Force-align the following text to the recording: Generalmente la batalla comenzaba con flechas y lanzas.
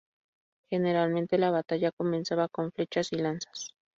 Generalmente 0.71 1.37
la 1.37 1.51
batalla 1.51 1.91
comenzaba 1.91 2.47
con 2.47 2.71
flechas 2.71 3.09
y 3.11 3.17
lanzas. 3.17 3.75